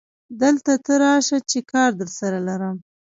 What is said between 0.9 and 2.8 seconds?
راشه چې کار درسره لرم